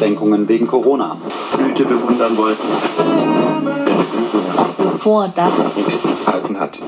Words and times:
Einschränkungen 0.00 0.48
wegen 0.48 0.66
Corona. 0.66 1.16
Blüte 1.56 1.84
bewundern 1.84 2.36
wollten. 2.38 2.62
Bevor 4.78 5.28
das 5.34 5.60
hat. 6.58 6.78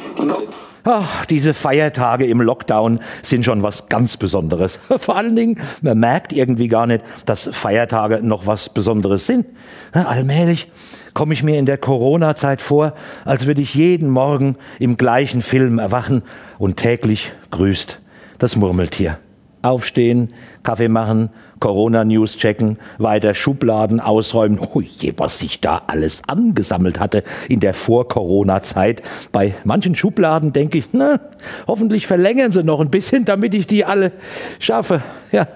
Ach, 0.85 1.27
diese 1.27 1.53
Feiertage 1.55 2.27
im 2.27 2.41
Lockdown 2.41 3.01
sind 3.23 3.45
schon 3.45 3.63
was 3.63 3.89
ganz 3.89 4.17
Besonderes. 4.17 4.79
Vor 4.99 5.17
allen 5.17 5.37
Dingen, 5.37 5.61
man 5.83 5.99
merkt 5.99 6.33
irgendwie 6.33 6.69
gar 6.69 6.87
nicht, 6.87 7.05
dass 7.27 7.51
Feiertage 7.53 8.21
noch 8.23 8.47
was 8.47 8.71
Besonderes 8.71 9.27
sind. 9.27 9.47
Allmählich 9.93 10.71
komme 11.13 11.35
ich 11.35 11.43
mir 11.43 11.59
in 11.59 11.67
der 11.67 11.79
Corona-Zeit 11.79 12.63
vor, 12.63 12.95
als 13.27 13.47
würde 13.47 13.61
ich 13.61 13.75
jeden 13.75 14.09
Morgen 14.09 14.57
im 14.79 14.97
gleichen 14.97 15.43
Film 15.43 15.79
erwachen 15.79 16.23
und 16.59 16.79
täglich 16.79 17.33
grüßt 17.51 18.01
das 18.39 18.57
Murmeltier. 18.57 19.19
Aufstehen, 19.63 20.33
Kaffee 20.63 20.89
machen, 20.89 21.31
Corona-News 21.61 22.37
checken, 22.37 22.79
weiter 22.99 23.35
Schubladen 23.35 24.01
ausräumen. 24.01 24.59
Oh 24.75 24.81
je, 24.81 25.13
was 25.19 25.39
sich 25.39 25.61
da 25.61 25.83
alles 25.87 26.23
angesammelt 26.29 26.99
hatte 26.99 27.23
in 27.49 27.61
der 27.61 27.75
Vor-Corona-Zeit. 27.75 29.03
Bei 29.33 29.55
manchen 29.65 29.95
Schubladen 29.95 30.53
denke 30.53 30.79
ich, 30.79 30.87
na, 30.93 31.21
hoffentlich 31.67 32.07
verlängern 32.07 32.51
sie 32.51 32.65
noch 32.65 32.81
ein 32.81 32.91
bisschen, 32.91 33.25
damit 33.25 33.55
ich 33.55 33.67
die 33.67 33.85
alle 33.85 34.13
schaffe. 34.59 35.03
Ja, 35.31 35.47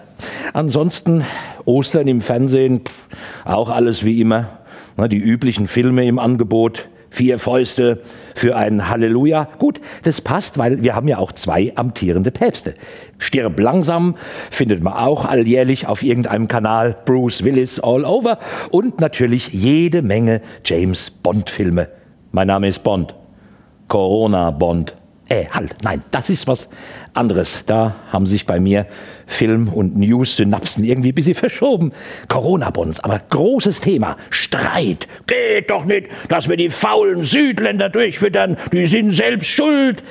ansonsten 0.53 1.25
Ostern 1.65 2.09
im 2.09 2.21
Fernsehen, 2.21 2.83
auch 3.45 3.71
alles 3.71 4.05
wie 4.05 4.21
immer. 4.21 4.49
Die 5.11 5.19
üblichen 5.19 5.67
Filme 5.67 6.05
im 6.07 6.19
Angebot, 6.19 6.89
vier 7.17 7.39
Fäuste 7.39 8.03
für 8.35 8.57
ein 8.57 8.91
Halleluja. 8.91 9.49
Gut, 9.59 9.81
das 10.03 10.21
passt, 10.21 10.59
weil 10.59 10.83
wir 10.83 10.95
haben 10.95 11.09
ja 11.09 11.17
auch 11.17 11.33
zwei 11.33 11.73
amtierende 11.75 12.31
Päpste. 12.31 12.75
Stirb 13.19 13.59
langsam 13.59 14.17
findet 14.51 14.83
man 14.83 14.93
auch 14.93 15.25
alljährlich 15.25 15.87
auf 15.87 16.03
irgendeinem 16.03 16.47
Kanal 16.47 16.95
Bruce 17.07 17.43
Willis 17.43 17.81
All 17.81 18.05
Over 18.05 18.39
und 18.71 19.01
natürlich 19.01 19.49
jede 19.49 20.03
Menge 20.03 20.43
James 20.65 21.11
Bond 21.11 21.49
Filme. 21.49 21.89
Mein 22.33 22.49
Name 22.49 22.69
ist 22.69 22.83
Bond. 22.83 23.15
Corona 23.89 24.51
Bond. 24.51 24.95
Äh, 25.29 25.47
halt, 25.51 25.75
nein, 25.83 26.03
das 26.13 26.31
ist 26.31 26.47
was 26.47 26.69
anderes. 27.13 27.65
Da 27.67 27.97
haben 28.13 28.29
sich 28.29 28.47
bei 28.47 28.61
mir 28.61 28.87
Film- 29.27 29.69
und 29.69 29.97
News-Synapsen 29.97 30.85
irgendwie 30.85 31.11
ein 31.11 31.15
bisschen 31.17 31.35
verschoben. 31.35 31.93
Corona-Bonds, 32.29 33.01
aber 33.01 33.21
großes 33.31 33.81
Thema. 33.81 34.17
Streit. 34.31 35.09
Geht 35.27 35.71
doch 35.71 35.85
nicht, 35.85 36.09
dass 36.29 36.49
wir 36.49 36.57
die 36.57 36.71
faulen 36.71 37.25
Südländer 37.25 37.89
durchfüttern. 37.89 38.57
Die 38.73 38.87
sind 38.87 39.15
selbst 39.15 39.49
schuld. 39.49 40.05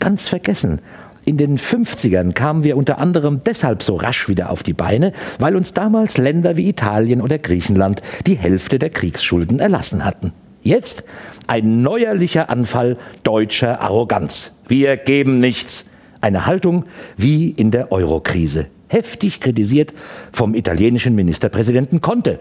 Ganz 0.00 0.26
vergessen. 0.26 0.80
In 1.24 1.36
den 1.36 1.58
50ern 1.58 2.32
kamen 2.32 2.64
wir 2.64 2.76
unter 2.76 2.98
anderem 2.98 3.42
deshalb 3.44 3.84
so 3.84 3.96
rasch 3.96 4.28
wieder 4.28 4.50
auf 4.50 4.62
die 4.62 4.72
Beine, 4.72 5.12
weil 5.38 5.56
uns 5.56 5.74
damals 5.74 6.18
Länder 6.18 6.56
wie 6.56 6.68
Italien 6.68 7.20
oder 7.20 7.38
Griechenland 7.38 8.02
die 8.26 8.36
Hälfte 8.36 8.78
der 8.80 8.90
Kriegsschulden 8.90 9.60
erlassen 9.60 10.04
hatten. 10.04 10.32
Jetzt 10.62 11.04
ein 11.46 11.82
neuerlicher 11.82 12.50
Anfall 12.50 12.96
deutscher 13.22 13.80
Arroganz. 13.80 14.55
Wir 14.68 14.96
geben 14.96 15.40
nichts. 15.40 15.84
Eine 16.20 16.46
Haltung 16.46 16.84
wie 17.16 17.50
in 17.50 17.70
der 17.70 17.92
Eurokrise. 17.92 18.66
Heftig 18.88 19.40
kritisiert 19.40 19.92
vom 20.32 20.54
italienischen 20.54 21.14
Ministerpräsidenten 21.14 22.00
Conte. 22.00 22.38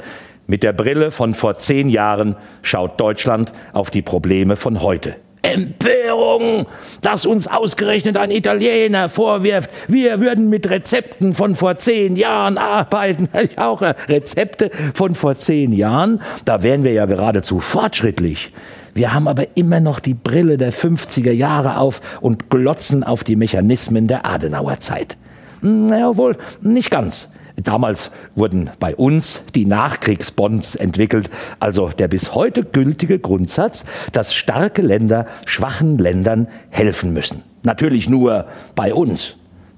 Mit 0.47 0.63
der 0.63 0.73
Brille 0.73 1.11
von 1.11 1.33
vor 1.33 1.57
zehn 1.57 1.89
Jahren 1.89 2.35
schaut 2.61 2.99
Deutschland 2.99 3.51
auf 3.73 3.89
die 3.89 4.01
Probleme 4.01 4.55
von 4.55 4.81
heute. 4.81 5.15
Empörung, 5.53 6.65
dass 7.01 7.25
uns 7.25 7.47
ausgerechnet 7.47 8.17
ein 8.17 8.31
Italiener 8.31 9.09
vorwirft, 9.09 9.69
wir 9.87 10.19
würden 10.19 10.49
mit 10.49 10.69
Rezepten 10.69 11.35
von 11.35 11.55
vor 11.55 11.77
zehn 11.77 12.15
Jahren 12.15 12.57
arbeiten. 12.57 13.29
Ich 13.45 13.59
auch 13.59 13.81
Rezepte 13.81 14.71
von 14.93 15.13
vor 15.13 15.35
zehn 15.35 15.71
Jahren, 15.71 16.21
da 16.45 16.63
wären 16.63 16.83
wir 16.83 16.93
ja 16.93 17.05
geradezu 17.05 17.59
fortschrittlich. 17.59 18.51
Wir 18.95 19.13
haben 19.13 19.27
aber 19.27 19.45
immer 19.55 19.81
noch 19.81 19.99
die 19.99 20.13
Brille 20.13 20.57
der 20.57 20.73
50er 20.73 21.31
Jahre 21.31 21.77
auf 21.77 22.01
und 22.21 22.49
glotzen 22.49 23.03
auf 23.03 23.23
die 23.23 23.35
Mechanismen 23.35 24.07
der 24.07 24.25
Adenauerzeit. 24.25 25.17
Naja, 25.61 26.15
wohl 26.17 26.37
nicht 26.61 26.91
ganz. 26.91 27.27
Damals 27.57 28.11
wurden 28.35 28.69
bei 28.79 28.95
uns 28.95 29.43
die 29.55 29.65
Nachkriegsbonds 29.65 30.75
entwickelt, 30.75 31.29
also 31.59 31.89
der 31.89 32.07
bis 32.07 32.35
heute 32.35 32.63
gültige 32.63 33.19
Grundsatz, 33.19 33.85
dass 34.11 34.33
starke 34.33 34.81
Länder 34.81 35.25
schwachen 35.45 35.97
Ländern 35.97 36.47
helfen 36.69 37.13
müssen. 37.13 37.43
Natürlich 37.63 38.09
nur 38.09 38.45
bei 38.75 38.93
uns. 38.93 39.35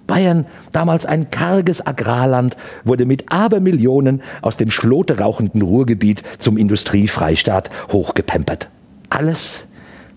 Bayern, 0.07 0.45
damals 0.71 1.05
ein 1.05 1.29
karges 1.29 1.85
Agrarland, 1.85 2.55
wurde 2.85 3.05
mit 3.05 3.31
Abermillionen 3.31 4.21
aus 4.41 4.57
dem 4.57 4.71
schloterauchenden 4.71 5.61
Ruhrgebiet 5.61 6.23
zum 6.39 6.57
Industriefreistaat 6.57 7.69
hochgepempert. 7.91 8.69
Alles 9.09 9.65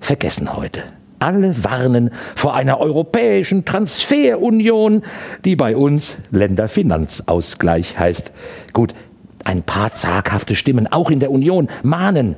vergessen 0.00 0.56
heute. 0.56 0.82
Alle 1.20 1.64
warnen 1.64 2.10
vor 2.34 2.54
einer 2.54 2.80
europäischen 2.80 3.66
Transferunion, 3.66 5.02
die 5.44 5.54
bei 5.54 5.76
uns 5.76 6.16
Länderfinanzausgleich 6.30 7.98
heißt. 7.98 8.32
Gut, 8.72 8.94
ein 9.44 9.62
paar 9.62 9.92
zaghafte 9.92 10.54
Stimmen, 10.54 10.86
auch 10.90 11.10
in 11.10 11.20
der 11.20 11.30
Union, 11.30 11.68
mahnen. 11.82 12.36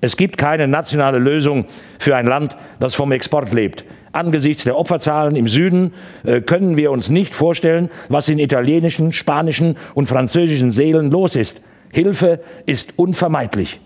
Es 0.00 0.16
gibt 0.16 0.36
keine 0.36 0.68
nationale 0.68 1.18
Lösung 1.18 1.64
für 1.98 2.14
ein 2.14 2.26
Land, 2.26 2.56
das 2.78 2.94
vom 2.94 3.10
Export 3.10 3.52
lebt. 3.52 3.84
Angesichts 4.12 4.62
der 4.62 4.78
Opferzahlen 4.78 5.34
im 5.34 5.48
Süden 5.48 5.92
äh, 6.22 6.40
können 6.40 6.76
wir 6.76 6.92
uns 6.92 7.08
nicht 7.08 7.34
vorstellen, 7.34 7.88
was 8.08 8.28
in 8.28 8.38
italienischen, 8.38 9.10
spanischen 9.10 9.76
und 9.94 10.06
französischen 10.06 10.70
Seelen 10.70 11.10
los 11.10 11.34
ist. 11.34 11.60
Hilfe 11.90 12.40
ist 12.64 12.96
unvermeidlich 12.96 13.80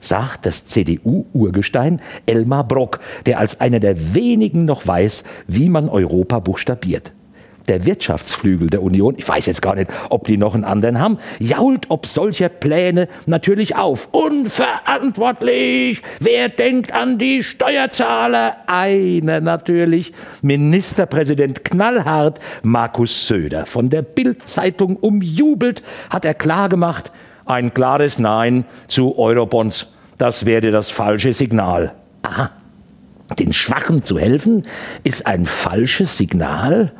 sagt 0.00 0.46
das 0.46 0.66
CDU-Urgestein 0.66 2.00
Elmar 2.26 2.66
Brock, 2.66 3.00
der 3.26 3.38
als 3.38 3.60
einer 3.60 3.80
der 3.80 4.14
wenigen 4.14 4.64
noch 4.64 4.86
weiß, 4.86 5.24
wie 5.46 5.68
man 5.68 5.88
Europa 5.88 6.40
buchstabiert. 6.40 7.12
Der 7.68 7.86
Wirtschaftsflügel 7.86 8.68
der 8.68 8.82
Union, 8.82 9.14
ich 9.16 9.26
weiß 9.26 9.46
jetzt 9.46 9.62
gar 9.62 9.74
nicht, 9.74 9.90
ob 10.10 10.26
die 10.26 10.36
noch 10.36 10.54
einen 10.54 10.64
anderen 10.64 11.00
haben, 11.00 11.16
jault 11.38 11.86
ob 11.88 12.06
solcher 12.06 12.50
Pläne 12.50 13.08
natürlich 13.24 13.74
auf. 13.74 14.08
Unverantwortlich! 14.12 16.02
Wer 16.20 16.50
denkt 16.50 16.92
an 16.92 17.16
die 17.16 17.42
Steuerzahler? 17.42 18.56
Einer 18.66 19.40
natürlich. 19.40 20.12
Ministerpräsident 20.42 21.64
Knallhart, 21.64 22.38
Markus 22.62 23.26
Söder. 23.26 23.64
Von 23.64 23.88
der 23.88 24.02
Bild-Zeitung 24.02 24.96
umjubelt 24.96 25.82
hat 26.10 26.26
er 26.26 26.34
klargemacht, 26.34 27.12
ein 27.46 27.74
klares 27.74 28.18
Nein 28.18 28.64
zu 28.88 29.18
Eurobonds. 29.18 29.86
Das 30.18 30.44
wäre 30.44 30.70
das 30.70 30.90
falsche 30.90 31.32
Signal. 31.32 31.94
Aha. 32.22 32.50
Den 33.38 33.52
Schwachen 33.52 34.02
zu 34.02 34.18
helfen 34.18 34.62
ist 35.02 35.26
ein 35.26 35.46
falsches 35.46 36.16
Signal? 36.16 36.92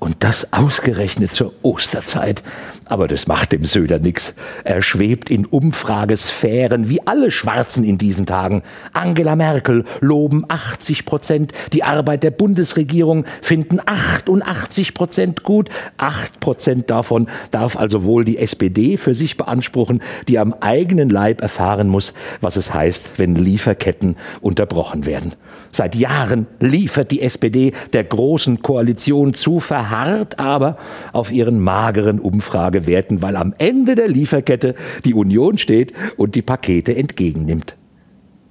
Und 0.00 0.16
das 0.20 0.54
ausgerechnet 0.54 1.30
zur 1.30 1.52
Osterzeit. 1.60 2.42
Aber 2.86 3.06
das 3.06 3.26
macht 3.26 3.52
dem 3.52 3.66
Söder 3.66 3.98
nix. 3.98 4.34
Er 4.64 4.80
schwebt 4.80 5.30
in 5.30 5.44
Umfragesphären 5.44 6.88
wie 6.88 7.06
alle 7.06 7.30
Schwarzen 7.30 7.84
in 7.84 7.98
diesen 7.98 8.24
Tagen. 8.24 8.62
Angela 8.94 9.36
Merkel 9.36 9.84
loben 10.00 10.46
80 10.48 11.04
Prozent. 11.04 11.52
Die 11.74 11.84
Arbeit 11.84 12.22
der 12.22 12.30
Bundesregierung 12.30 13.26
finden 13.42 13.78
88 13.84 14.94
Prozent 14.94 15.42
gut. 15.42 15.68
8 15.98 16.40
Prozent 16.40 16.90
davon 16.90 17.28
darf 17.50 17.76
also 17.76 18.02
wohl 18.02 18.24
die 18.24 18.38
SPD 18.38 18.96
für 18.96 19.14
sich 19.14 19.36
beanspruchen, 19.36 20.02
die 20.28 20.38
am 20.38 20.54
eigenen 20.60 21.10
Leib 21.10 21.42
erfahren 21.42 21.88
muss, 21.88 22.14
was 22.40 22.56
es 22.56 22.72
heißt, 22.72 23.18
wenn 23.18 23.36
Lieferketten 23.36 24.16
unterbrochen 24.40 25.04
werden. 25.04 25.34
Seit 25.72 25.94
Jahren 25.94 26.46
liefert 26.58 27.10
die 27.10 27.22
SPD 27.22 27.72
der 27.92 28.04
großen 28.04 28.60
Koalition 28.62 29.34
zu, 29.34 29.60
verharrt 29.60 30.38
aber 30.38 30.76
auf 31.12 31.30
ihren 31.30 31.60
mageren 31.60 32.18
Umfragewerten, 32.18 33.22
weil 33.22 33.36
am 33.36 33.54
Ende 33.58 33.94
der 33.94 34.08
Lieferkette 34.08 34.74
die 35.04 35.14
Union 35.14 35.58
steht 35.58 35.92
und 36.16 36.34
die 36.34 36.42
Pakete 36.42 36.96
entgegennimmt. 36.96 37.76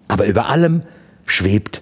Aber 0.07 0.25
über 0.25 0.50
allem 0.50 0.83
schwebt 1.25 1.81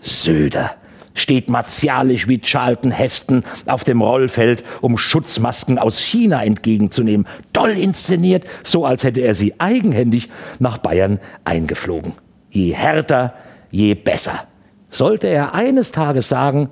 Söder 0.00 0.76
steht 1.14 1.48
martialisch 1.48 2.28
wie 2.28 2.40
Charlton 2.40 2.90
Heston 2.90 3.42
auf 3.64 3.84
dem 3.84 4.02
Rollfeld, 4.02 4.62
um 4.82 4.98
Schutzmasken 4.98 5.78
aus 5.78 5.98
China 5.98 6.44
entgegenzunehmen. 6.44 7.26
Toll 7.52 7.70
inszeniert, 7.70 8.44
so 8.62 8.84
als 8.84 9.02
hätte 9.02 9.20
er 9.20 9.34
sie 9.34 9.54
eigenhändig 9.58 10.28
nach 10.58 10.76
Bayern 10.78 11.18
eingeflogen. 11.44 12.12
Je 12.50 12.74
härter, 12.74 13.32
je 13.70 13.94
besser 13.94 14.46
sollte 14.90 15.26
er 15.26 15.54
eines 15.54 15.92
Tages 15.92 16.28
sagen, 16.28 16.70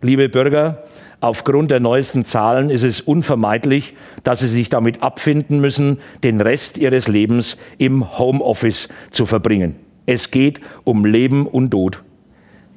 liebe 0.00 0.28
Bürger, 0.28 0.84
aufgrund 1.20 1.70
der 1.70 1.80
neuesten 1.80 2.24
Zahlen 2.24 2.70
ist 2.70 2.84
es 2.84 3.00
unvermeidlich, 3.00 3.94
dass 4.24 4.40
Sie 4.40 4.48
sich 4.48 4.68
damit 4.68 5.02
abfinden 5.02 5.60
müssen, 5.60 5.98
den 6.22 6.40
Rest 6.40 6.76
Ihres 6.78 7.08
Lebens 7.08 7.56
im 7.78 8.18
Homeoffice 8.18 8.88
zu 9.10 9.26
verbringen. 9.26 9.76
Es 10.06 10.30
geht 10.30 10.60
um 10.84 11.04
Leben 11.04 11.46
und 11.46 11.70
Tod. 11.70 12.02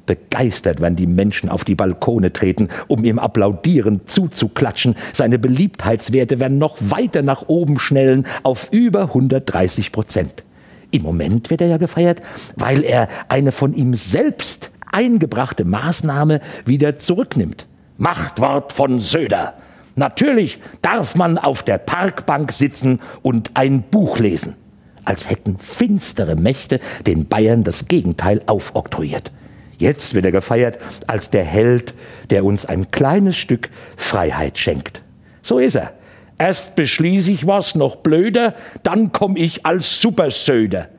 Begeistert, 0.06 0.82
wenn 0.82 0.96
die 0.96 1.08
Menschen 1.08 1.50
auf 1.50 1.64
die 1.64 1.74
Balkone 1.74 2.32
treten, 2.32 2.70
um 2.88 3.04
ihm 3.04 3.18
applaudierend 3.18 4.08
zuzuklatschen. 4.08 4.94
Seine 5.14 5.40
Beliebtheitswerte 5.40 6.40
werden 6.40 6.60
noch 6.60 6.78
weiter 6.80 7.24
nach 7.24 7.48
oben 7.48 7.80
schnellen 7.80 8.28
auf 8.44 8.70
über 8.72 9.02
130 9.02 9.92
Prozent. 9.92 10.44
Im 10.92 11.02
Moment 11.02 11.50
wird 11.50 11.62
er 11.62 11.68
ja 11.68 11.78
gefeiert, 11.78 12.22
weil 12.56 12.84
er 12.84 13.08
eine 13.28 13.52
von 13.52 13.74
ihm 13.74 13.96
selbst 13.96 14.72
eingebrachte 14.96 15.66
Maßnahme 15.66 16.40
wieder 16.66 16.98
zurücknimmt. 16.98 17.68
Machtwort 17.98 18.72
von 18.74 19.02
Söder. 19.02 19.54
Natürlich 19.96 20.60
darf 20.82 21.16
man 21.16 21.38
auf 21.38 21.64
der 21.64 21.78
Parkbank 21.78 22.52
sitzen 22.52 23.00
und 23.22 23.52
ein 23.54 23.84
Buch 23.84 24.20
lesen, 24.20 24.56
als 25.04 25.30
hätten 25.30 25.58
finstere 25.60 26.36
Mächte 26.36 26.80
den 27.06 27.28
Bayern 27.28 27.64
das 27.64 27.88
Gegenteil 27.88 28.42
aufoktroyiert. 28.46 29.32
Jetzt 29.78 30.14
wird 30.14 30.26
er 30.26 30.32
gefeiert 30.32 30.80
als 31.08 31.30
der 31.30 31.44
Held, 31.44 31.94
der 32.30 32.46
uns 32.46 32.66
ein 32.66 32.92
kleines 32.92 33.38
Stück 33.38 33.70
Freiheit 33.98 34.58
schenkt. 34.58 35.02
So 35.42 35.60
ist 35.60 35.76
er. 35.76 35.94
Erst 36.38 36.76
beschließe 36.76 37.32
ich 37.32 37.48
was 37.48 37.76
noch 37.76 37.98
blöder, 37.98 38.56
dann 38.84 39.12
komme 39.12 39.40
ich 39.40 39.66
als 39.66 40.02
Supersöder. 40.02 40.90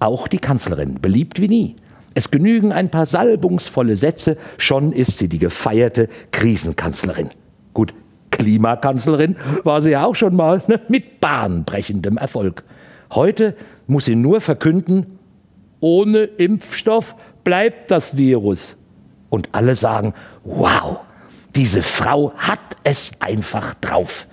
Auch 0.00 0.28
die 0.28 0.38
Kanzlerin, 0.38 1.00
beliebt 1.00 1.40
wie 1.40 1.48
nie. 1.48 1.76
Es 2.14 2.30
genügen 2.30 2.72
ein 2.72 2.90
paar 2.90 3.06
salbungsvolle 3.06 3.96
Sätze, 3.96 4.36
schon 4.58 4.92
ist 4.92 5.18
sie 5.18 5.28
die 5.28 5.38
gefeierte 5.38 6.08
Krisenkanzlerin. 6.32 7.30
Gut, 7.72 7.94
Klimakanzlerin 8.30 9.36
war 9.64 9.80
sie 9.80 9.90
ja 9.90 10.04
auch 10.04 10.14
schon 10.14 10.34
mal, 10.34 10.62
ne, 10.66 10.80
mit 10.88 11.20
bahnbrechendem 11.20 12.16
Erfolg. 12.16 12.64
Heute 13.12 13.54
muss 13.86 14.06
sie 14.06 14.16
nur 14.16 14.40
verkünden, 14.40 15.18
ohne 15.80 16.24
Impfstoff 16.24 17.14
bleibt 17.44 17.90
das 17.90 18.16
Virus. 18.16 18.76
Und 19.28 19.48
alle 19.52 19.74
sagen, 19.74 20.12
wow, 20.44 20.98
diese 21.54 21.82
Frau 21.82 22.32
hat 22.36 22.58
es 22.84 23.12
einfach 23.20 23.74
drauf. 23.74 24.26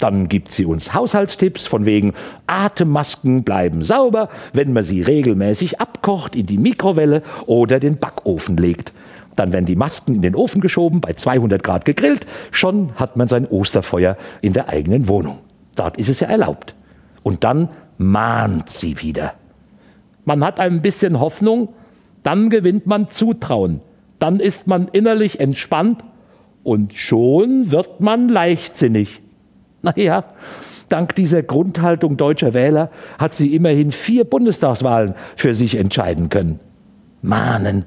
Dann 0.00 0.28
gibt 0.28 0.50
sie 0.50 0.64
uns 0.64 0.94
Haushaltstipps 0.94 1.66
von 1.66 1.84
wegen 1.84 2.14
Atemmasken 2.46 3.44
bleiben 3.44 3.84
sauber, 3.84 4.30
wenn 4.52 4.72
man 4.72 4.82
sie 4.82 5.02
regelmäßig 5.02 5.80
abkocht, 5.80 6.34
in 6.34 6.46
die 6.46 6.58
Mikrowelle 6.58 7.22
oder 7.46 7.78
den 7.78 7.98
Backofen 7.98 8.56
legt. 8.56 8.92
Dann 9.36 9.52
werden 9.52 9.66
die 9.66 9.76
Masken 9.76 10.14
in 10.14 10.22
den 10.22 10.34
Ofen 10.34 10.60
geschoben, 10.60 11.00
bei 11.00 11.12
200 11.12 11.62
Grad 11.62 11.84
gegrillt, 11.84 12.26
schon 12.50 12.94
hat 12.96 13.16
man 13.16 13.28
sein 13.28 13.46
Osterfeuer 13.46 14.16
in 14.40 14.54
der 14.54 14.68
eigenen 14.68 15.06
Wohnung. 15.06 15.38
Dort 15.76 15.98
ist 15.98 16.08
es 16.08 16.20
ja 16.20 16.28
erlaubt. 16.28 16.74
Und 17.22 17.44
dann 17.44 17.68
mahnt 17.98 18.70
sie 18.70 19.00
wieder. 19.02 19.34
Man 20.24 20.42
hat 20.44 20.60
ein 20.60 20.82
bisschen 20.82 21.20
Hoffnung, 21.20 21.68
dann 22.22 22.50
gewinnt 22.50 22.86
man 22.86 23.08
Zutrauen, 23.08 23.80
dann 24.18 24.40
ist 24.40 24.66
man 24.66 24.88
innerlich 24.88 25.40
entspannt 25.40 26.04
und 26.62 26.94
schon 26.94 27.70
wird 27.70 28.00
man 28.00 28.28
leichtsinnig. 28.28 29.20
Naja, 29.82 30.24
dank 30.88 31.14
dieser 31.14 31.42
Grundhaltung 31.42 32.16
deutscher 32.16 32.52
Wähler 32.52 32.90
hat 33.18 33.34
sie 33.34 33.54
immerhin 33.54 33.92
vier 33.92 34.24
Bundestagswahlen 34.24 35.14
für 35.36 35.54
sich 35.54 35.76
entscheiden 35.76 36.28
können. 36.28 36.60
Mahnen, 37.22 37.84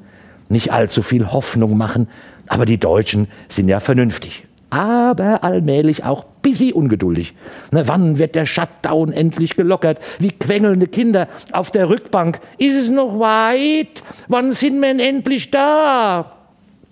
nicht 0.49 0.71
allzu 0.71 1.01
viel 1.01 1.31
Hoffnung 1.31 1.77
machen, 1.77 2.07
aber 2.47 2.65
die 2.65 2.79
Deutschen 2.79 3.27
sind 3.47 3.69
ja 3.69 3.79
vernünftig. 3.79 4.47
Aber 4.69 5.43
allmählich 5.43 6.03
auch 6.03 6.25
busy 6.41 6.73
ungeduldig. 6.73 7.35
Na, 7.71 7.87
wann 7.87 8.17
wird 8.17 8.33
der 8.33 8.47
Shutdown 8.47 9.11
endlich 9.11 9.55
gelockert? 9.55 9.99
Wie 10.17 10.31
quengelnde 10.31 10.87
Kinder 10.87 11.27
auf 11.51 11.69
der 11.69 11.89
Rückbank. 11.89 12.39
Ist 12.57 12.75
es 12.75 12.89
noch 12.89 13.19
weit? 13.19 14.01
Wann 14.27 14.51
sind 14.53 14.79
wir 14.79 14.89
denn 14.89 14.99
endlich 14.99 15.51
da? 15.51 16.42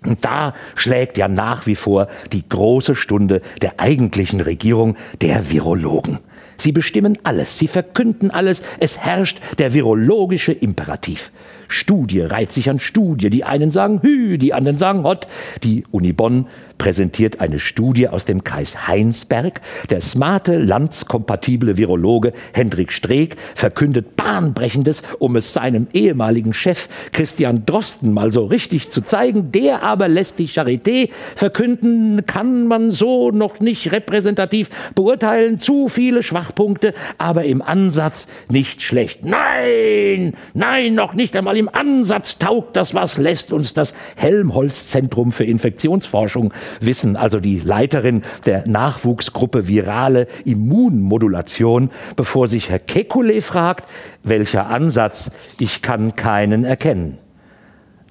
Und 0.04 0.24
da 0.24 0.54
schlägt 0.74 1.18
ja 1.18 1.28
nach 1.28 1.66
wie 1.66 1.76
vor 1.76 2.08
die 2.32 2.48
große 2.48 2.94
Stunde 2.94 3.40
der 3.60 3.78
eigentlichen 3.78 4.40
Regierung 4.40 4.96
der 5.20 5.50
Virologen. 5.50 6.18
Sie 6.56 6.72
bestimmen 6.72 7.18
alles, 7.24 7.58
sie 7.58 7.66
verkünden 7.66 8.30
alles, 8.30 8.62
es 8.78 8.98
herrscht 8.98 9.40
der 9.58 9.74
virologische 9.74 10.52
Imperativ. 10.52 11.32
Studie 11.72 12.20
reiht 12.20 12.52
sich 12.52 12.68
an 12.68 12.78
Studie. 12.78 13.30
Die 13.30 13.44
einen 13.44 13.70
sagen 13.70 14.00
Hü, 14.02 14.36
die 14.36 14.52
anderen 14.52 14.76
sagen 14.76 15.04
Hott. 15.04 15.26
Die 15.64 15.84
Uni 15.90 16.12
Bonn 16.12 16.46
präsentiert 16.76 17.40
eine 17.40 17.58
Studie 17.58 18.08
aus 18.08 18.26
dem 18.26 18.44
Kreis 18.44 18.86
Heinsberg. 18.86 19.60
Der 19.88 20.00
smarte, 20.00 20.58
landskompatible 20.58 21.76
Virologe 21.76 22.32
Hendrik 22.52 22.92
Streeck 22.92 23.36
verkündet 23.54 24.16
Bahnbrechendes, 24.16 25.02
um 25.18 25.36
es 25.36 25.54
seinem 25.54 25.86
ehemaligen 25.94 26.52
Chef 26.52 26.88
Christian 27.12 27.64
Drosten 27.64 28.12
mal 28.12 28.30
so 28.30 28.44
richtig 28.44 28.90
zu 28.90 29.00
zeigen. 29.00 29.50
Der 29.52 29.82
aber 29.92 30.08
lässt 30.08 30.38
die 30.38 30.48
Charité 30.48 31.10
verkünden, 31.36 32.24
kann 32.26 32.66
man 32.66 32.90
so 32.90 33.30
noch 33.30 33.60
nicht 33.60 33.92
repräsentativ 33.92 34.70
beurteilen. 34.94 35.60
Zu 35.60 35.88
viele 35.88 36.22
Schwachpunkte, 36.22 36.94
aber 37.18 37.44
im 37.44 37.60
Ansatz 37.60 38.26
nicht 38.50 38.82
schlecht. 38.82 39.24
Nein, 39.24 40.32
nein, 40.54 40.94
noch 40.94 41.12
nicht 41.12 41.36
einmal 41.36 41.58
im 41.58 41.68
Ansatz 41.68 42.38
taugt 42.38 42.76
das 42.76 42.94
was, 42.94 43.18
lässt 43.18 43.52
uns 43.52 43.74
das 43.74 43.92
Helmholtz-Zentrum 44.16 45.30
für 45.32 45.44
Infektionsforschung 45.44 46.54
wissen, 46.80 47.16
also 47.16 47.38
die 47.38 47.60
Leiterin 47.60 48.22
der 48.46 48.66
Nachwuchsgruppe 48.66 49.68
Virale 49.68 50.26
Immunmodulation, 50.46 51.90
bevor 52.16 52.48
sich 52.48 52.70
Herr 52.70 52.80
Kekulé 52.80 53.42
fragt, 53.42 53.84
welcher 54.22 54.68
Ansatz, 54.68 55.30
ich 55.58 55.82
kann 55.82 56.14
keinen 56.14 56.64
erkennen. 56.64 57.21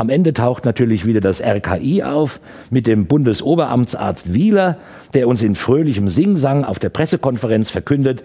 Am 0.02 0.10
Ende 0.10 0.34
taucht 0.34 0.66
natürlich 0.66 1.06
wieder 1.06 1.22
das 1.22 1.44
RKI 1.44 2.02
auf 2.02 2.40
mit 2.72 2.88
dem 2.88 3.06
Bundesoberamtsarzt 3.06 4.34
Wieler, 4.34 4.80
der 5.14 5.28
uns 5.28 5.44
in 5.44 5.54
fröhlichem 5.54 6.10
Singsang 6.10 6.66
auf 6.66 6.80
der 6.80 6.90
Pressekonferenz 6.90 7.70
verkündet, 7.70 8.24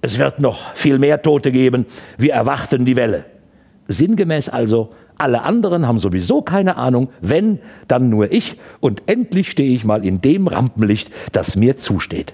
es 0.00 0.18
wird 0.18 0.40
noch 0.40 0.72
viel 0.74 0.98
mehr 0.98 1.20
Tote 1.20 1.52
geben, 1.52 1.84
wir 2.16 2.32
erwarten 2.32 2.86
die 2.86 2.96
Welle. 2.96 3.26
Sinngemäß 3.88 4.48
also, 4.48 4.88
alle 5.18 5.42
anderen 5.42 5.86
haben 5.86 5.98
sowieso 5.98 6.40
keine 6.40 6.78
Ahnung, 6.78 7.10
wenn, 7.20 7.58
dann 7.88 8.08
nur 8.08 8.32
ich 8.32 8.56
und 8.80 9.02
endlich 9.04 9.50
stehe 9.50 9.74
ich 9.74 9.84
mal 9.84 10.06
in 10.06 10.22
dem 10.22 10.46
Rampenlicht, 10.46 11.10
das 11.32 11.56
mir 11.56 11.76
zusteht. 11.76 12.32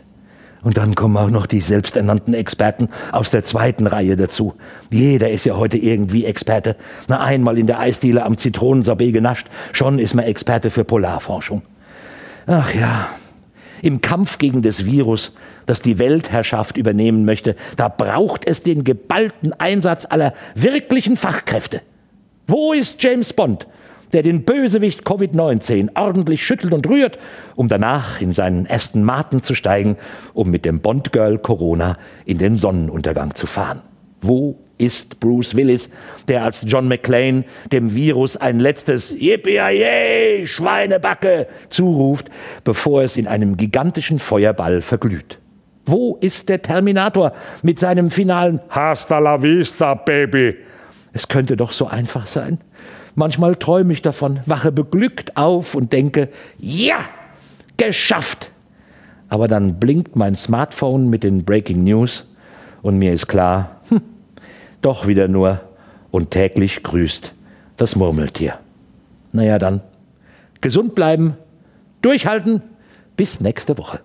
Und 0.65 0.79
dann 0.79 0.95
kommen 0.95 1.17
auch 1.17 1.31
noch 1.31 1.47
die 1.47 1.61
selbsternannten 1.61 2.33
Experten 2.33 2.89
aus 3.13 3.31
der 3.31 3.45
zweiten 3.45 3.87
Reihe 3.87 4.17
dazu. 4.17 4.55
Jeder 4.91 5.31
ist 5.31 5.45
ja 5.45 5.57
heute 5.57 5.77
irgendwie 5.77 6.25
Experte. 6.25 6.77
Na, 7.07 7.21
einmal 7.21 7.59
in 7.59 7.67
der 7.67 7.79
Eisdiele 7.79 8.25
am 8.25 8.39
Zitronensorbet 8.39 9.13
genascht, 9.13 9.47
schon 9.73 9.99
ist 9.99 10.15
man 10.15 10.25
Experte 10.25 10.71
für 10.71 10.85
Polarforschung. 10.85 11.63
Ach 12.47 12.75
ja, 12.75 13.09
im 13.83 14.01
Kampf 14.01 14.39
gegen 14.39 14.63
das 14.63 14.87
Virus, 14.87 15.35
das 15.67 15.83
die 15.83 15.99
Weltherrschaft 15.99 16.79
übernehmen 16.79 17.27
möchte, 17.27 17.55
da 17.77 17.89
braucht 17.89 18.47
es 18.49 18.63
den 18.63 18.83
geballten 18.83 19.53
Einsatz 19.53 20.07
aller 20.09 20.33
wirklichen 20.55 21.19
Fachkräfte. 21.19 21.83
Wo 22.47 22.73
ist 22.73 23.03
James 23.03 23.35
Bond, 23.35 23.67
der 24.15 24.23
den 24.23 24.45
Bösewicht 24.45 25.03
Covid-19 25.03 25.91
ordentlich 25.97 26.47
schüttelt 26.47 26.73
und 26.73 26.89
rührt, 26.89 27.19
um 27.57 27.69
danach 27.69 28.21
in 28.21 28.33
seinen 28.33 28.67
Aston 28.71 29.03
Martin 29.03 29.43
zu 29.43 29.55
steigen, 29.55 29.97
um 30.33 30.51
mit 30.51 30.65
dem 30.65 30.81
Bond-Girl 30.81 31.39
Corona 31.39 31.99
in 32.25 32.39
den 32.39 32.57
Sonnenuntergang 32.57 33.35
zu 33.35 33.47
fahren? 33.47 33.83
Wo 34.23 34.61
ist 34.79 35.21
Bruce 35.21 35.57
Willis, 35.57 35.91
der 36.29 36.45
als 36.45 36.65
John 36.67 36.89
McClane 36.89 37.45
dem 37.73 37.95
Virus 37.95 38.37
ein 38.37 38.61
letztes 38.61 39.11
Yippie 39.11 40.47
Schweinebacke 40.47 41.49
zuruft, 41.69 42.31
bevor 42.63 43.03
es 43.03 43.17
in 43.17 43.27
einem 43.27 43.57
gigantischen 43.57 44.21
Feuerball 44.21 44.81
verglüht? 44.81 45.41
Wo 45.87 46.17
ist 46.21 46.49
der 46.49 46.63
Terminator 46.63 47.33
mit 47.63 47.79
seinem 47.79 48.11
finalen 48.11 48.61
Hasta 48.71 49.19
la 49.19 49.43
vista, 49.43 49.95
Baby? 49.95 50.57
Es 51.13 51.29
könnte 51.29 51.57
doch 51.57 51.73
so 51.73 51.87
einfach 51.87 52.27
sein. 52.27 52.59
Manchmal 53.15 53.57
träume 53.57 53.93
ich 53.93 54.03
davon, 54.03 54.41
wache 54.47 54.73
beglückt 54.73 55.37
auf 55.37 55.75
und 55.75 55.93
denke, 55.93 56.29
ja, 56.59 56.97
geschafft. 57.77 58.51
Aber 59.29 59.49
dann 59.49 59.79
blinkt 59.79 60.17
mein 60.17 60.35
Smartphone 60.35 61.09
mit 61.09 61.25
den 61.25 61.45
Breaking 61.45 61.85
News 61.85 62.27
und 62.83 62.99
mir 62.99 63.13
ist 63.13 63.27
klar, 63.27 63.81
hm, 63.89 64.03
doch 64.83 65.07
wieder 65.07 65.29
nur 65.29 65.61
und 66.11 66.31
täglich 66.31 66.83
grüßt 66.83 67.33
das 67.77 67.97
Murmeltier. 67.97 68.59
Naja 69.33 69.59
dann, 69.59 69.81
gesund 70.61 70.95
bleiben, 70.95 71.37
durchhalten, 72.03 72.63
bis 73.17 73.41
nächste 73.41 73.79
Woche. 73.79 74.01